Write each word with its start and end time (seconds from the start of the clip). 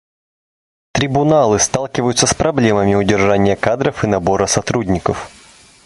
Трибуналы 0.93 1.59
сталкиваются 1.59 2.25
с 2.25 2.33
проблемами 2.33 2.95
удержания 2.95 3.55
кадров 3.55 4.03
и 4.03 4.07
набора 4.07 4.47
сотрудников. 4.47 5.29